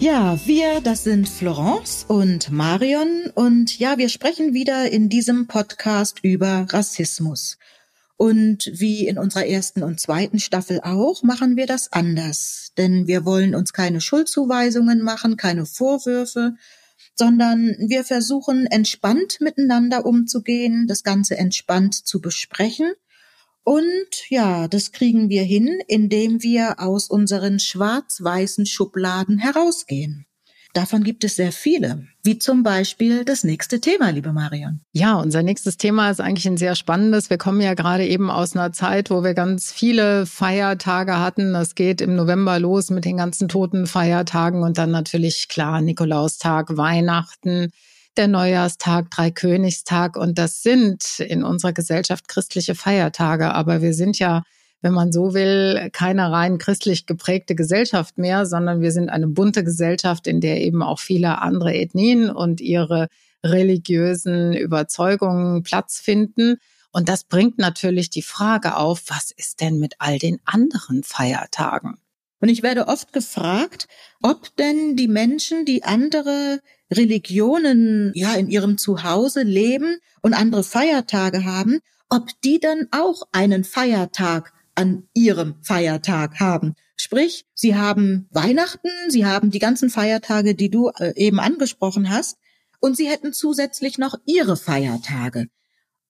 [0.00, 6.20] Ja, wir, das sind Florence und Marion und ja, wir sprechen wieder in diesem Podcast
[6.22, 7.58] über Rassismus.
[8.16, 12.72] Und wie in unserer ersten und zweiten Staffel auch, machen wir das anders.
[12.78, 16.54] Denn wir wollen uns keine Schuldzuweisungen machen, keine Vorwürfe,
[17.14, 22.94] sondern wir versuchen entspannt miteinander umzugehen, das Ganze entspannt zu besprechen
[23.70, 30.26] und ja, das kriegen wir hin, indem wir aus unseren schwarz-weißen Schubladen herausgehen.
[30.72, 34.80] Davon gibt es sehr viele, wie zum Beispiel das nächste Thema, liebe Marion.
[34.90, 37.30] Ja, unser nächstes Thema ist eigentlich ein sehr spannendes.
[37.30, 41.52] Wir kommen ja gerade eben aus einer Zeit, wo wir ganz viele Feiertage hatten.
[41.52, 46.76] Das geht im November los mit den ganzen toten Feiertagen und dann natürlich klar Nikolaustag,
[46.76, 47.70] Weihnachten
[48.16, 54.42] der Neujahrstag, Dreikönigstag und das sind in unserer Gesellschaft christliche Feiertage, aber wir sind ja
[54.82, 59.62] wenn man so will, keine rein christlich geprägte Gesellschaft mehr, sondern wir sind eine bunte
[59.62, 63.08] Gesellschaft, in der eben auch viele andere Ethnien und ihre
[63.44, 66.56] religiösen Überzeugungen Platz finden.
[66.92, 71.98] Und das bringt natürlich die Frage auf, was ist denn mit all den anderen Feiertagen?
[72.40, 73.86] Und ich werde oft gefragt,
[74.22, 76.60] ob denn die Menschen, die andere
[76.92, 83.64] Religionen ja in ihrem Zuhause leben und andere Feiertage haben, ob die dann auch einen
[83.64, 86.74] Feiertag an ihrem Feiertag haben.
[86.96, 92.36] Sprich, sie haben Weihnachten, sie haben die ganzen Feiertage, die du äh, eben angesprochen hast,
[92.80, 95.48] und sie hätten zusätzlich noch ihre Feiertage.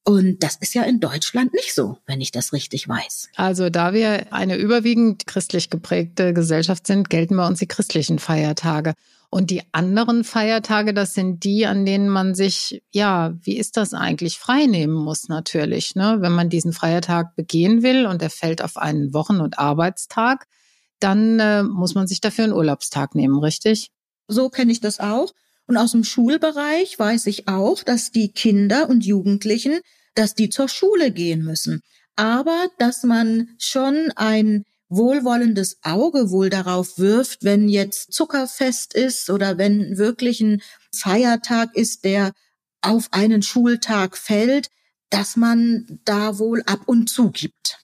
[0.04, 3.28] Und das ist ja in Deutschland nicht so, wenn ich das richtig weiß.
[3.36, 8.94] Also da wir eine überwiegend christlich geprägte Gesellschaft sind, gelten bei uns die christlichen Feiertage.
[9.32, 13.94] Und die anderen Feiertage, das sind die, an denen man sich, ja, wie ist das
[13.94, 15.94] eigentlich, freinehmen muss natürlich.
[15.94, 16.16] Ne?
[16.20, 20.48] Wenn man diesen Feiertag begehen will und er fällt auf einen Wochen- und Arbeitstag,
[20.98, 23.90] dann äh, muss man sich dafür einen Urlaubstag nehmen, richtig?
[24.26, 25.32] So kenne ich das auch.
[25.70, 29.78] Und aus dem Schulbereich weiß ich auch, dass die Kinder und Jugendlichen,
[30.16, 31.80] dass die zur Schule gehen müssen.
[32.16, 39.58] Aber dass man schon ein wohlwollendes Auge wohl darauf wirft, wenn jetzt Zuckerfest ist oder
[39.58, 40.60] wenn wirklich ein
[40.92, 42.32] Feiertag ist, der
[42.82, 44.70] auf einen Schultag fällt,
[45.08, 47.78] dass man da wohl ab und zu gibt.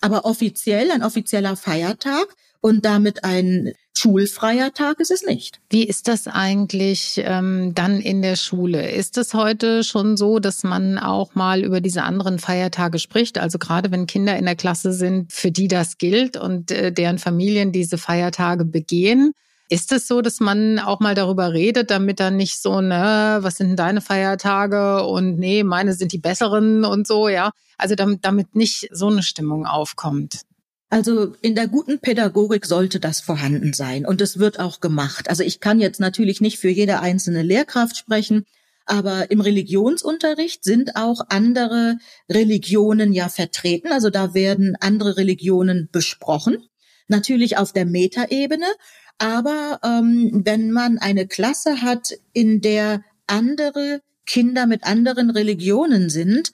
[0.00, 5.60] Aber offiziell, ein offizieller Feiertag und damit ein schulfreier Tag ist es nicht.
[5.70, 8.90] Wie ist das eigentlich ähm, dann in der Schule?
[8.90, 13.38] Ist es heute schon so, dass man auch mal über diese anderen Feiertage spricht?
[13.38, 17.18] Also gerade wenn Kinder in der Klasse sind, für die das gilt und äh, deren
[17.18, 19.32] Familien diese Feiertage begehen.
[19.68, 23.56] Ist es so, dass man auch mal darüber redet, damit dann nicht so, ne, was
[23.56, 27.50] sind denn deine Feiertage und nee, meine sind die besseren und so, ja?
[27.76, 30.42] Also damit, damit nicht so eine Stimmung aufkommt.
[30.88, 35.28] Also in der guten Pädagogik sollte das vorhanden sein und es wird auch gemacht.
[35.28, 38.44] Also ich kann jetzt natürlich nicht für jede einzelne Lehrkraft sprechen,
[38.86, 41.98] aber im Religionsunterricht sind auch andere
[42.30, 43.88] Religionen ja vertreten.
[43.88, 46.58] Also da werden andere Religionen besprochen.
[47.08, 48.66] Natürlich auf der Metaebene.
[49.18, 56.52] Aber ähm, wenn man eine Klasse hat, in der andere Kinder mit anderen Religionen sind,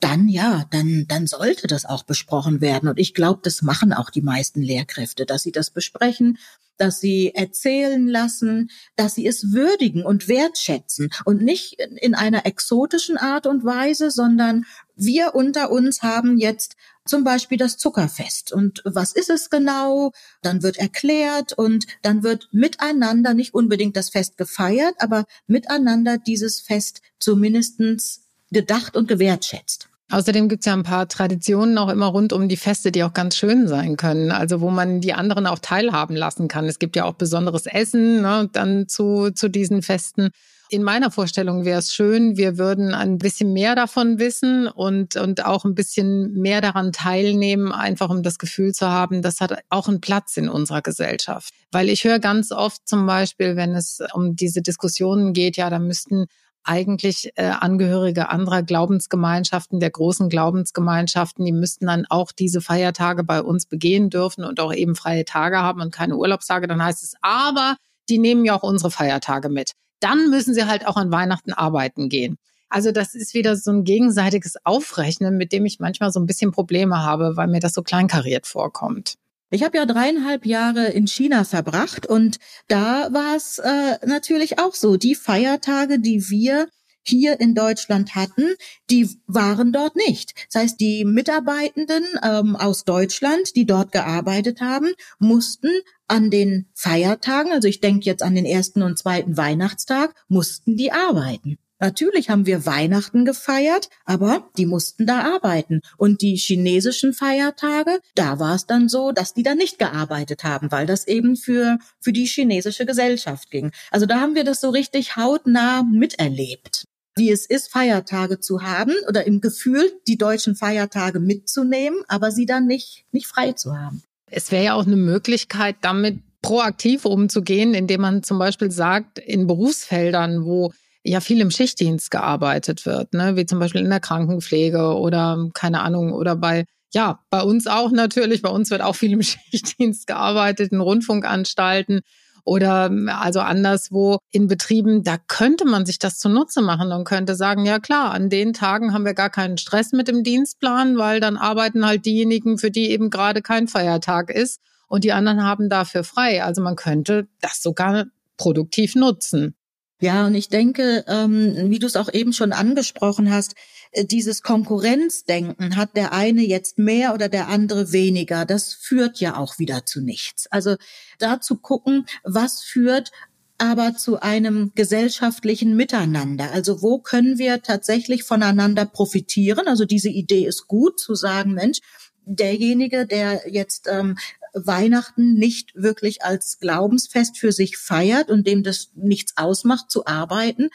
[0.00, 2.88] dann ja, dann, dann sollte das auch besprochen werden.
[2.88, 6.38] Und ich glaube, das machen auch die meisten Lehrkräfte, dass sie das besprechen,
[6.76, 13.16] dass sie erzählen lassen, dass sie es würdigen und wertschätzen und nicht in einer exotischen
[13.16, 16.76] Art und Weise, sondern wir unter uns haben jetzt
[17.06, 18.52] zum Beispiel das Zuckerfest.
[18.52, 20.12] Und was ist es genau?
[20.42, 26.60] Dann wird erklärt und dann wird miteinander nicht unbedingt das Fest gefeiert, aber miteinander dieses
[26.60, 29.88] Fest zumindestens gedacht und gewertschätzt.
[30.08, 33.36] Außerdem gibt's ja ein paar Traditionen auch immer rund um die Feste, die auch ganz
[33.36, 34.30] schön sein können.
[34.30, 36.66] Also wo man die anderen auch teilhaben lassen kann.
[36.66, 40.30] Es gibt ja auch besonderes Essen ne, dann zu, zu diesen Festen.
[40.68, 45.44] In meiner Vorstellung wäre es schön, wir würden ein bisschen mehr davon wissen und, und
[45.44, 49.86] auch ein bisschen mehr daran teilnehmen, einfach um das Gefühl zu haben, das hat auch
[49.86, 51.52] einen Platz in unserer Gesellschaft.
[51.70, 55.78] Weil ich höre ganz oft zum Beispiel, wenn es um diese Diskussionen geht, ja, da
[55.78, 56.26] müssten
[56.66, 63.42] eigentlich äh, Angehörige anderer Glaubensgemeinschaften, der großen Glaubensgemeinschaften, die müssten dann auch diese Feiertage bei
[63.42, 66.66] uns begehen dürfen und auch eben freie Tage haben und keine Urlaubstage.
[66.66, 67.76] Dann heißt es aber,
[68.08, 69.72] die nehmen ja auch unsere Feiertage mit.
[70.00, 72.36] Dann müssen sie halt auch an Weihnachten arbeiten gehen.
[72.68, 76.50] Also das ist wieder so ein gegenseitiges Aufrechnen, mit dem ich manchmal so ein bisschen
[76.50, 79.16] Probleme habe, weil mir das so kleinkariert vorkommt.
[79.50, 84.74] Ich habe ja dreieinhalb Jahre in China verbracht und da war es äh, natürlich auch
[84.74, 84.96] so.
[84.96, 86.68] Die Feiertage, die wir
[87.02, 88.56] hier in Deutschland hatten,
[88.90, 90.34] die waren dort nicht.
[90.52, 95.70] Das heißt, die Mitarbeitenden ähm, aus Deutschland, die dort gearbeitet haben, mussten
[96.08, 100.90] an den Feiertagen, also ich denke jetzt an den ersten und zweiten Weihnachtstag, mussten die
[100.90, 101.58] arbeiten.
[101.78, 105.80] Natürlich haben wir Weihnachten gefeiert, aber die mussten da arbeiten.
[105.98, 110.72] Und die chinesischen Feiertage, da war es dann so, dass die da nicht gearbeitet haben,
[110.72, 113.72] weil das eben für, für die chinesische Gesellschaft ging.
[113.90, 116.84] Also da haben wir das so richtig hautnah miterlebt
[117.18, 122.44] wie es ist, Feiertage zu haben oder im Gefühl, die deutschen Feiertage mitzunehmen, aber sie
[122.44, 124.02] dann nicht, nicht frei zu haben.
[124.30, 129.46] Es wäre ja auch eine Möglichkeit, damit proaktiv umzugehen, indem man zum Beispiel sagt, in
[129.46, 130.72] Berufsfeldern, wo
[131.06, 133.36] ja viel im Schichtdienst gearbeitet wird, ne?
[133.36, 137.90] wie zum Beispiel in der Krankenpflege oder keine Ahnung, oder bei, ja, bei uns auch
[137.90, 142.00] natürlich, bei uns wird auch viel im Schichtdienst gearbeitet, in Rundfunkanstalten
[142.46, 147.66] oder also anderswo in Betrieben, da könnte man sich das zunutze machen und könnte sagen,
[147.66, 151.36] ja klar, an den Tagen haben wir gar keinen Stress mit dem Dienstplan, weil dann
[151.36, 156.04] arbeiten halt diejenigen, für die eben gerade kein Feiertag ist und die anderen haben dafür
[156.04, 156.44] frei.
[156.44, 158.06] Also man könnte das sogar
[158.36, 159.55] produktiv nutzen.
[160.00, 163.54] Ja, und ich denke, ähm, wie du es auch eben schon angesprochen hast,
[163.92, 168.44] äh, dieses Konkurrenzdenken hat der eine jetzt mehr oder der andere weniger.
[168.44, 170.46] Das führt ja auch wieder zu nichts.
[170.48, 170.76] Also
[171.18, 173.10] da zu gucken, was führt
[173.58, 176.52] aber zu einem gesellschaftlichen Miteinander.
[176.52, 179.66] Also wo können wir tatsächlich voneinander profitieren?
[179.66, 181.78] Also diese Idee ist gut zu sagen, Mensch,
[182.26, 184.18] derjenige, der jetzt ähm,
[184.64, 190.70] Weihnachten nicht wirklich als Glaubensfest für sich feiert und dem das nichts ausmacht zu arbeiten,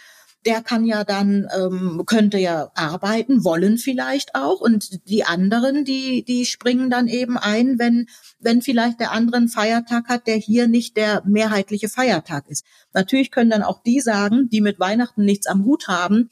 [0.46, 4.60] der kann ja dann, ähm, könnte ja arbeiten, wollen vielleicht auch.
[4.60, 8.08] Und die anderen, die, die springen dann eben ein, wenn,
[8.40, 12.66] wenn vielleicht der andere einen Feiertag hat, der hier nicht der mehrheitliche Feiertag ist.
[12.94, 16.30] Natürlich können dann auch die sagen, die mit Weihnachten nichts am Hut haben,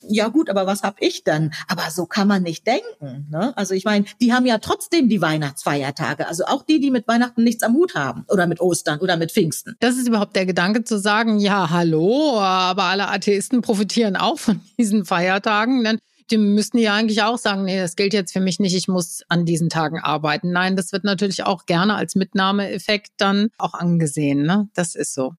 [0.00, 1.52] ja gut, aber was hab ich dann?
[1.66, 3.26] Aber so kann man nicht denken.
[3.30, 3.56] Ne?
[3.56, 6.28] Also ich meine, die haben ja trotzdem die Weihnachtsfeiertage.
[6.28, 9.32] Also auch die, die mit Weihnachten nichts am Hut haben oder mit Ostern oder mit
[9.32, 9.76] Pfingsten.
[9.80, 14.60] Das ist überhaupt der Gedanke zu sagen, ja, hallo, aber alle Atheisten profitieren auch von
[14.78, 15.82] diesen Feiertagen.
[15.84, 15.98] Denn
[16.30, 19.22] die müssten ja eigentlich auch sagen, nee, das gilt jetzt für mich nicht, ich muss
[19.28, 20.52] an diesen Tagen arbeiten.
[20.52, 24.42] Nein, das wird natürlich auch gerne als Mitnahmeeffekt dann auch angesehen.
[24.42, 24.68] Ne?
[24.74, 25.32] Das ist so.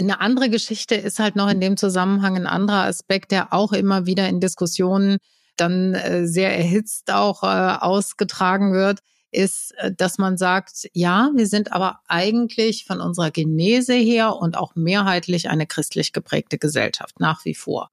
[0.00, 4.06] Eine andere Geschichte ist halt noch in dem Zusammenhang ein anderer Aspekt, der auch immer
[4.06, 5.18] wieder in Diskussionen
[5.56, 9.00] dann äh, sehr erhitzt auch äh, ausgetragen wird,
[9.30, 14.56] ist, äh, dass man sagt, ja, wir sind aber eigentlich von unserer Genese her und
[14.56, 17.90] auch mehrheitlich eine christlich geprägte Gesellschaft nach wie vor.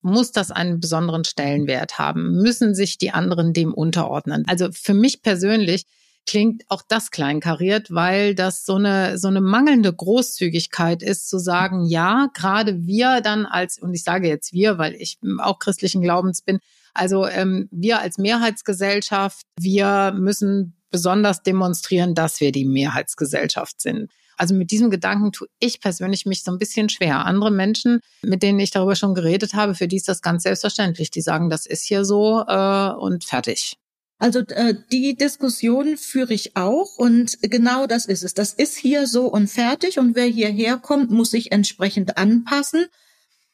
[0.00, 2.38] Muss das einen besonderen Stellenwert haben?
[2.42, 4.44] Müssen sich die anderen dem unterordnen?
[4.48, 5.86] Also für mich persönlich
[6.26, 11.84] klingt auch das kleinkariert, weil das so eine, so eine mangelnde Großzügigkeit ist, zu sagen,
[11.84, 16.42] ja, gerade wir dann als, und ich sage jetzt wir, weil ich auch christlichen Glaubens
[16.42, 16.58] bin,
[16.94, 24.10] also ähm, wir als Mehrheitsgesellschaft, wir müssen besonders demonstrieren, dass wir die Mehrheitsgesellschaft sind.
[24.36, 27.24] Also mit diesem Gedanken tue ich persönlich mich so ein bisschen schwer.
[27.26, 31.10] Andere Menschen, mit denen ich darüber schon geredet habe, für die ist das ganz selbstverständlich.
[31.10, 33.76] Die sagen, das ist hier so äh, und fertig.
[34.22, 38.34] Also äh, die Diskussion führe ich auch und genau das ist es.
[38.34, 42.86] Das ist hier so und fertig und wer hierher kommt, muss sich entsprechend anpassen.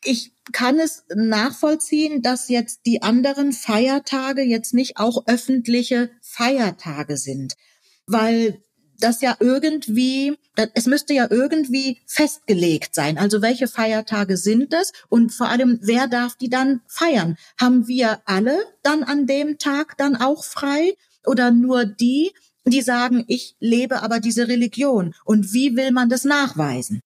[0.04, 7.54] Ich kann es nachvollziehen, dass jetzt die anderen Feiertage jetzt nicht auch öffentliche Feiertage sind,
[8.06, 8.62] weil
[9.00, 10.36] das ja irgendwie,
[10.74, 13.18] es müsste ja irgendwie festgelegt sein.
[13.18, 17.36] Also welche Feiertage sind es und vor allem, wer darf die dann feiern?
[17.60, 22.32] Haben wir alle dann an dem Tag dann auch frei oder nur die,
[22.64, 25.14] die sagen, ich lebe aber diese Religion?
[25.24, 27.00] Und wie will man das nachweisen?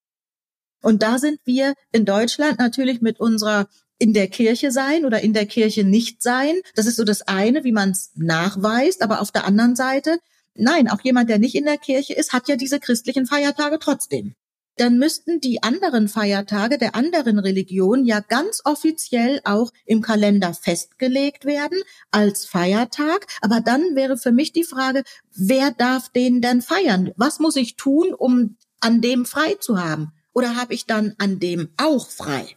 [0.81, 3.67] Und da sind wir in Deutschland natürlich mit unserer
[3.99, 6.55] in der Kirche sein oder in der Kirche nicht sein.
[6.75, 9.01] Das ist so das eine, wie man es nachweist.
[9.01, 10.19] Aber auf der anderen Seite
[10.55, 14.33] Nein, auch jemand, der nicht in der Kirche ist, hat ja diese christlichen Feiertage trotzdem.
[14.77, 21.45] Dann müssten die anderen Feiertage der anderen Religion ja ganz offiziell auch im Kalender festgelegt
[21.45, 21.79] werden
[22.09, 23.27] als Feiertag.
[23.41, 25.03] Aber dann wäre für mich die Frage,
[25.35, 27.11] wer darf den denn feiern?
[27.17, 30.11] Was muss ich tun, um an dem frei zu haben?
[30.33, 32.55] Oder habe ich dann an dem auch frei?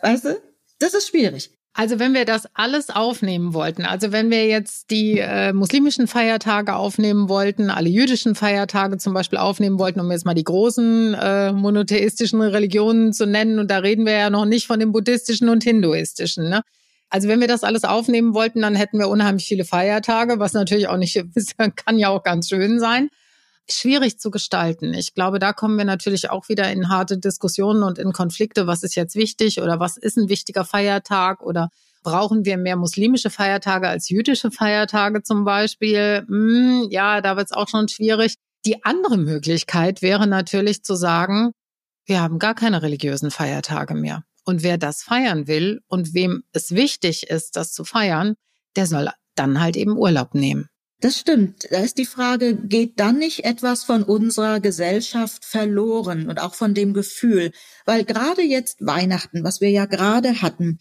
[0.00, 0.40] Weißt du?
[0.78, 1.55] Das ist schwierig.
[1.78, 6.74] Also wenn wir das alles aufnehmen wollten, also wenn wir jetzt die äh, muslimischen Feiertage
[6.74, 11.52] aufnehmen wollten, alle jüdischen Feiertage zum Beispiel aufnehmen wollten, um jetzt mal die großen äh,
[11.52, 15.64] monotheistischen Religionen zu nennen, und da reden wir ja noch nicht von den buddhistischen und
[15.64, 16.48] hinduistischen.
[16.48, 16.62] Ne?
[17.10, 20.88] Also wenn wir das alles aufnehmen wollten, dann hätten wir unheimlich viele Feiertage, was natürlich
[20.88, 21.22] auch nicht
[21.76, 23.10] kann ja auch ganz schön sein
[23.70, 24.94] schwierig zu gestalten.
[24.94, 28.66] Ich glaube, da kommen wir natürlich auch wieder in harte Diskussionen und in Konflikte.
[28.66, 31.70] Was ist jetzt wichtig oder was ist ein wichtiger Feiertag oder
[32.02, 36.24] brauchen wir mehr muslimische Feiertage als jüdische Feiertage zum Beispiel?
[36.28, 38.36] Hm, ja, da wird es auch schon schwierig.
[38.64, 41.52] Die andere Möglichkeit wäre natürlich zu sagen,
[42.04, 44.22] wir haben gar keine religiösen Feiertage mehr.
[44.44, 48.36] Und wer das feiern will und wem es wichtig ist, das zu feiern,
[48.76, 50.68] der soll dann halt eben Urlaub nehmen.
[51.00, 51.66] Das stimmt.
[51.70, 56.72] Da ist die Frage, geht dann nicht etwas von unserer Gesellschaft verloren und auch von
[56.72, 57.52] dem Gefühl?
[57.84, 60.78] Weil gerade jetzt Weihnachten, was wir ja gerade hatten,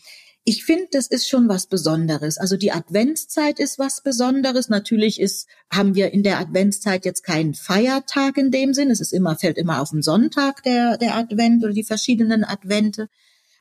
[0.48, 2.38] ich finde, das ist schon was Besonderes.
[2.38, 4.70] Also die Adventszeit ist was Besonderes.
[4.70, 8.92] Natürlich ist, haben wir in der Adventszeit jetzt keinen Feiertag in dem Sinn.
[8.92, 13.10] Es ist immer, fällt immer auf den Sonntag der, der Advent oder die verschiedenen Advente.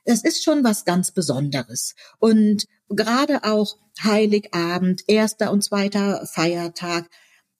[0.05, 1.95] Es ist schon was ganz Besonderes.
[2.19, 7.09] Und gerade auch Heiligabend, erster und zweiter Feiertag,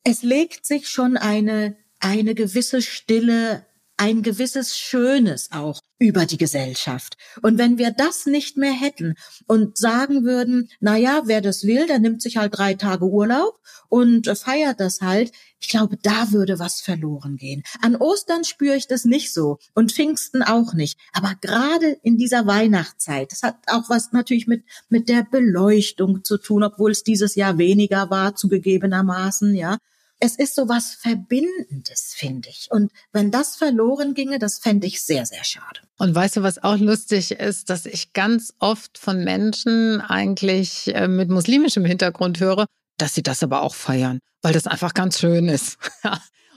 [0.03, 3.65] es legt sich schon eine, eine gewisse Stille
[3.97, 7.17] ein gewisses Schönes auch über die Gesellschaft.
[7.41, 9.15] Und wenn wir das nicht mehr hätten
[9.47, 13.59] und sagen würden, na ja, wer das will, der nimmt sich halt drei Tage Urlaub
[13.89, 17.63] und feiert das halt, ich glaube, da würde was verloren gehen.
[17.81, 20.99] An Ostern spüre ich das nicht so und Pfingsten auch nicht.
[21.13, 26.37] Aber gerade in dieser Weihnachtszeit, das hat auch was natürlich mit, mit der Beleuchtung zu
[26.37, 29.77] tun, obwohl es dieses Jahr weniger war, zugegebenermaßen, ja
[30.19, 32.67] es ist so was Verbindendes, finde ich.
[32.69, 35.81] Und wenn das verloren ginge, das fände ich sehr, sehr schade.
[35.97, 41.07] Und weißt du, was auch lustig ist, dass ich ganz oft von Menschen eigentlich äh,
[41.07, 42.65] mit muslimischem Hintergrund höre,
[42.97, 45.77] dass sie das aber auch feiern, weil das einfach ganz schön ist.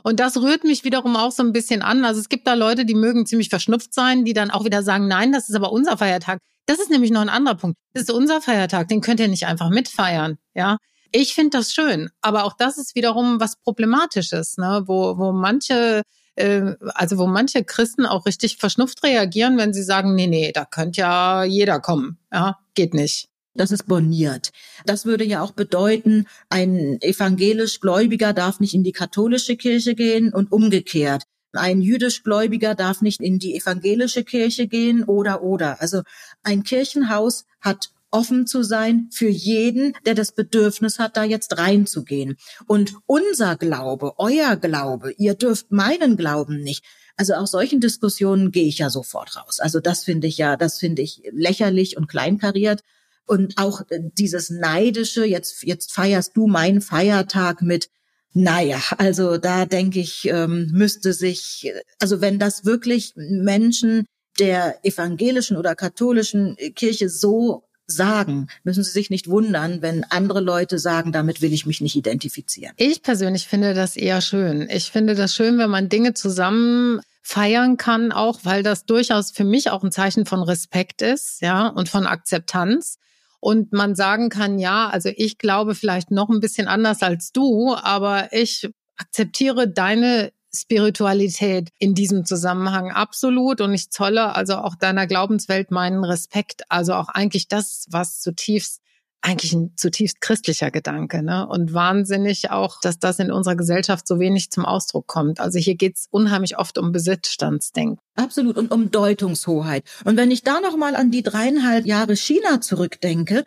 [0.05, 2.05] Und das rührt mich wiederum auch so ein bisschen an.
[2.05, 5.09] Also es gibt da Leute, die mögen ziemlich verschnupft sein, die dann auch wieder sagen,
[5.09, 6.39] nein, das ist aber unser Feiertag.
[6.67, 7.77] Das ist nämlich noch ein anderer Punkt.
[7.95, 10.79] Das ist unser Feiertag, den könnt ihr nicht einfach mitfeiern, ja.
[11.11, 14.83] Ich finde das schön, aber auch das ist wiederum was Problematisches, ne?
[14.87, 16.03] wo, wo manche
[16.39, 20.65] äh, also wo manche Christen auch richtig verschnupft reagieren, wenn sie sagen, nee, nee, da
[20.65, 22.19] könnte ja jeder kommen.
[22.33, 23.29] Ja, geht nicht.
[23.55, 24.51] Das ist borniert.
[24.87, 30.33] Das würde ja auch bedeuten, ein evangelisch Gläubiger darf nicht in die katholische Kirche gehen
[30.33, 31.25] und umgekehrt.
[31.53, 35.81] Ein jüdisch Gläubiger darf nicht in die evangelische Kirche gehen oder oder.
[35.81, 36.03] Also
[36.45, 42.37] ein Kirchenhaus hat offen zu sein für jeden, der das Bedürfnis hat, da jetzt reinzugehen.
[42.67, 46.85] Und unser Glaube, euer Glaube, ihr dürft meinen Glauben nicht.
[47.17, 49.59] Also aus solchen Diskussionen gehe ich ja sofort raus.
[49.61, 52.83] Also das finde ich ja, das finde ich lächerlich und kleinkariert.
[53.27, 57.91] Und auch äh, dieses neidische, jetzt, jetzt feierst du meinen Feiertag mit,
[58.33, 64.07] naja, also da denke ich, ähm, müsste sich, also wenn das wirklich Menschen
[64.39, 70.79] der evangelischen oder katholischen Kirche so sagen, müssen Sie sich nicht wundern, wenn andere Leute
[70.79, 72.75] sagen, damit will ich mich nicht identifizieren.
[72.77, 74.69] Ich persönlich finde das eher schön.
[74.71, 79.45] Ich finde das schön, wenn man Dinge zusammen feiern kann, auch weil das durchaus für
[79.45, 82.99] mich auch ein Zeichen von Respekt ist, ja, und von Akzeptanz.
[83.41, 87.75] Und man sagen kann, ja, also ich glaube vielleicht noch ein bisschen anders als du,
[87.75, 95.07] aber ich akzeptiere deine Spiritualität in diesem Zusammenhang absolut und ich zolle also auch deiner
[95.07, 96.63] Glaubenswelt meinen Respekt.
[96.69, 98.81] Also auch eigentlich das, was zutiefst
[99.21, 101.47] eigentlich ein zutiefst christlicher Gedanke, ne?
[101.49, 105.41] Und wahnsinnig auch, dass das in unserer Gesellschaft so wenig zum Ausdruck kommt.
[105.41, 107.99] Also hier geht's unheimlich oft um Besitzstandsdenken.
[108.15, 109.85] Absolut und um Deutungshoheit.
[110.05, 113.45] Und wenn ich da noch mal an die dreieinhalb Jahre China zurückdenke,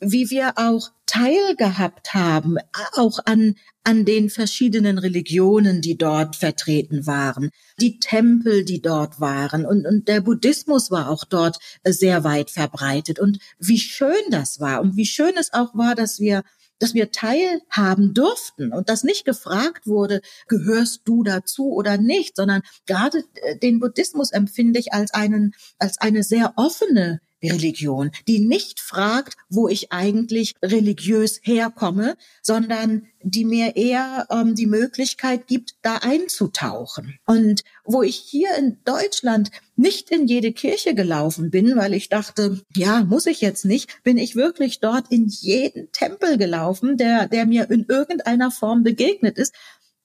[0.00, 2.56] wie wir auch teilgehabt haben,
[2.94, 9.66] auch an, an den verschiedenen Religionen, die dort vertreten waren, die Tempel, die dort waren.
[9.66, 13.18] Und, und der Buddhismus war auch dort sehr weit verbreitet.
[13.18, 14.80] Und wie schön das war.
[14.80, 16.42] Und wie schön es auch war, dass wir
[16.80, 18.72] dass wir teilhaben durften.
[18.72, 24.32] Und dass nicht gefragt wurde, gehörst du dazu oder nicht, sondern gerade äh, den Buddhismus
[24.32, 27.20] empfinde ich als einen, als eine sehr offene
[27.50, 34.66] Religion, die nicht fragt, wo ich eigentlich religiös herkomme, sondern die mir eher ähm, die
[34.66, 37.18] Möglichkeit gibt, da einzutauchen.
[37.26, 42.60] Und wo ich hier in Deutschland nicht in jede Kirche gelaufen bin, weil ich dachte,
[42.76, 47.46] ja, muss ich jetzt nicht, bin ich wirklich dort in jeden Tempel gelaufen, der, der
[47.46, 49.54] mir in irgendeiner Form begegnet ist,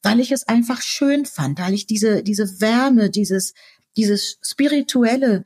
[0.02, 3.54] weil ich es einfach schön fand, weil ich diese, diese Wärme, dieses,
[3.98, 5.44] dieses spirituelle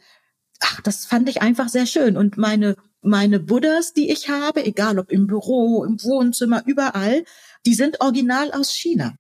[0.64, 2.18] ach, das fand ich einfach sehr schön.
[2.18, 7.26] Und meine meine Buddhas, die ich habe, egal ob im Büro, im Wohnzimmer, überall,
[7.66, 9.16] die sind original aus China.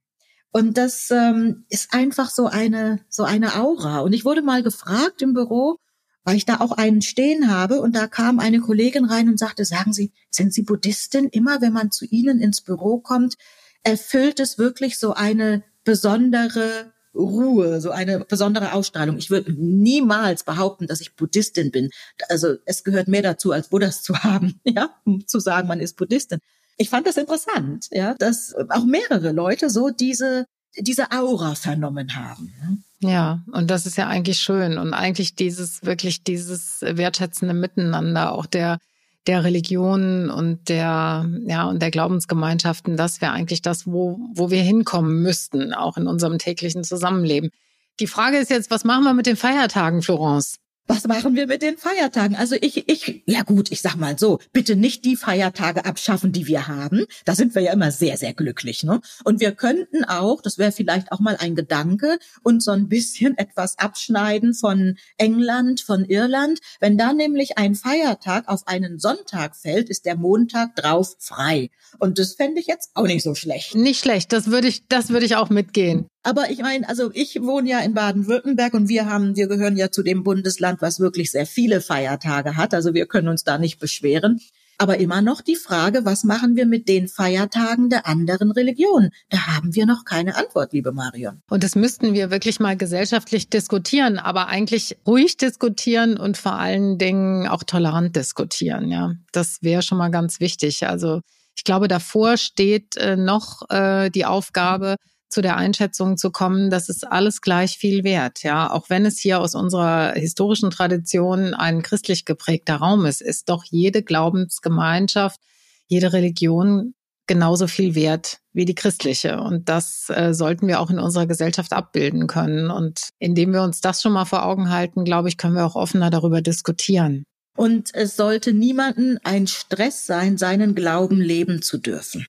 [0.52, 4.00] Und das ähm, ist einfach so eine, so eine Aura.
[4.00, 5.78] Und ich wurde mal gefragt im Büro,
[6.24, 9.66] weil ich da auch einen stehen habe und da kam eine Kollegin rein und sagte,
[9.66, 11.28] sagen Sie, sind Sie Buddhistin?
[11.28, 13.36] Immer wenn man zu Ihnen ins Büro kommt,
[13.84, 19.17] erfüllt es wirklich so eine besondere Ruhe, so eine besondere Ausstrahlung.
[19.17, 21.89] Ich würde niemals behaupten, dass ich Buddhistin bin.
[22.29, 25.98] Also es gehört mehr dazu, als Buddhas zu haben, ja, um zu sagen, man ist
[25.98, 26.39] Buddhistin.
[26.77, 30.46] Ich fand das interessant, ja, dass auch mehrere Leute so diese
[30.79, 32.84] diese Aura vernommen haben.
[33.00, 38.46] Ja, und das ist ja eigentlich schön und eigentlich dieses wirklich dieses wertschätzende Miteinander auch
[38.46, 38.79] der
[39.27, 44.62] der Religionen und der, ja, und der Glaubensgemeinschaften, das wäre eigentlich das, wo, wo wir
[44.62, 47.51] hinkommen müssten, auch in unserem täglichen Zusammenleben.
[48.00, 50.58] Die Frage ist jetzt, was machen wir mit den Feiertagen, Florence?
[50.88, 52.36] Was machen wir mit den Feiertagen?
[52.36, 56.48] Also ich, ich, ja gut, ich sag mal so, bitte nicht die Feiertage abschaffen, die
[56.48, 57.06] wir haben.
[57.25, 59.00] Da sind wir ja immer sehr, sehr glücklich, ne?
[59.24, 63.38] Und wir könnten auch, das wäre vielleicht auch mal ein Gedanke, uns so ein bisschen
[63.38, 66.60] etwas abschneiden von England, von Irland.
[66.80, 71.70] Wenn da nämlich ein Feiertag auf einen Sonntag fällt, ist der Montag drauf frei.
[72.00, 73.75] Und das fände ich jetzt auch nicht so schlecht.
[73.75, 76.08] Nicht schlecht, das würde ich, das würde ich auch mitgehen.
[76.24, 79.92] Aber ich meine, also ich wohne ja in Baden-Württemberg und wir haben, wir gehören ja
[79.92, 82.74] zu dem Bundesland, was wirklich sehr viele Feiertage hat.
[82.74, 84.39] Also wir können uns da nicht beschweren.
[84.80, 89.12] Aber immer noch die Frage, was machen wir mit den Feiertagen der anderen Religionen?
[89.30, 91.42] Da haben wir noch keine Antwort, liebe Marion.
[91.50, 96.98] Und das müssten wir wirklich mal gesellschaftlich diskutieren, aber eigentlich ruhig diskutieren und vor allen
[96.98, 98.89] Dingen auch tolerant diskutieren.
[98.89, 100.88] Ja, das wäre schon mal ganz wichtig.
[100.88, 101.22] Also
[101.56, 104.96] ich glaube, davor steht äh, noch äh, die Aufgabe,
[105.34, 108.44] zu der Einschätzung zu kommen, das ist alles gleich viel wert.
[108.44, 113.50] Ja, auch wenn es hier aus unserer historischen Tradition ein christlich geprägter Raum ist, ist
[113.50, 115.40] doch jede Glaubensgemeinschaft,
[115.88, 116.94] jede Religion
[117.25, 119.40] genauso viel wert wie die christliche.
[119.40, 122.70] Und das äh, sollten wir auch in unserer Gesellschaft abbilden können.
[122.70, 125.76] Und indem wir uns das schon mal vor Augen halten, glaube ich, können wir auch
[125.76, 127.24] offener darüber diskutieren.
[127.56, 132.26] Und es sollte niemanden ein Stress sein, seinen Glauben leben zu dürfen.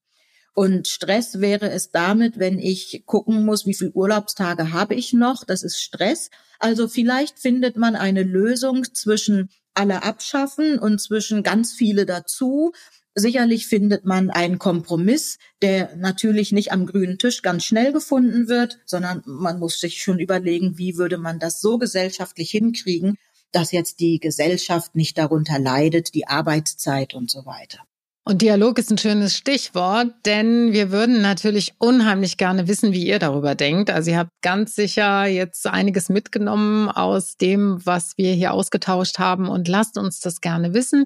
[0.54, 5.44] Und Stress wäre es damit, wenn ich gucken muss, wie viele Urlaubstage habe ich noch.
[5.44, 6.30] Das ist Stress.
[6.60, 12.72] Also vielleicht findet man eine Lösung zwischen alle abschaffen und zwischen ganz viele dazu.
[13.16, 18.78] Sicherlich findet man einen Kompromiss, der natürlich nicht am grünen Tisch ganz schnell gefunden wird,
[18.86, 23.18] sondern man muss sich schon überlegen, wie würde man das so gesellschaftlich hinkriegen,
[23.50, 27.80] dass jetzt die Gesellschaft nicht darunter leidet, die Arbeitszeit und so weiter.
[28.26, 33.18] Und Dialog ist ein schönes Stichwort, denn wir würden natürlich unheimlich gerne wissen, wie ihr
[33.18, 33.90] darüber denkt.
[33.90, 39.48] Also ihr habt ganz sicher jetzt einiges mitgenommen aus dem, was wir hier ausgetauscht haben
[39.50, 41.04] und lasst uns das gerne wissen.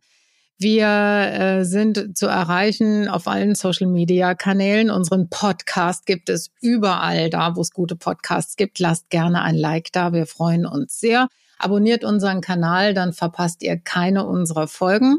[0.61, 4.89] Wir äh, sind zu erreichen auf allen Social-Media-Kanälen.
[4.89, 8.79] Unseren Podcast gibt es überall da, wo es gute Podcasts gibt.
[8.79, 10.13] Lasst gerne ein Like da.
[10.13, 11.29] Wir freuen uns sehr.
[11.59, 15.19] Abonniert unseren Kanal, dann verpasst ihr keine unserer Folgen.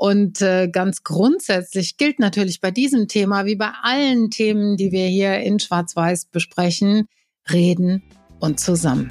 [0.00, 5.08] Und äh, ganz grundsätzlich gilt natürlich bei diesem Thema, wie bei allen Themen, die wir
[5.08, 7.08] hier in Schwarz-Weiß besprechen,
[7.52, 8.04] reden
[8.38, 9.10] und zusammen.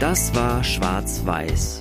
[0.00, 1.80] Das war Schwarz-Weiß.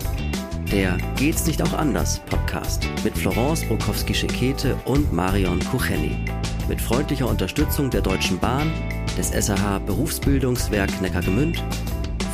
[0.72, 6.16] Der Geht's nicht auch anders Podcast mit Florence Brokowski-Schekete und Marion Kucheni.
[6.70, 8.72] Mit freundlicher Unterstützung der Deutschen Bahn,
[9.18, 11.64] des SAH Berufsbildungswerk Neckargemünd,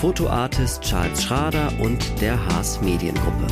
[0.01, 3.47] Fotoartist Charles Schrader und der Haas Mediengruppe.